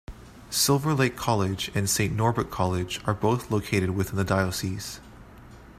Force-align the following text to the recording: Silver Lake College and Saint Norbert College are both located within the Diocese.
Silver 0.49 0.95
Lake 0.95 1.15
College 1.15 1.69
and 1.75 1.87
Saint 1.87 2.15
Norbert 2.15 2.49
College 2.49 2.99
are 3.05 3.13
both 3.13 3.51
located 3.51 3.91
within 3.91 4.15
the 4.15 4.23
Diocese. 4.23 4.99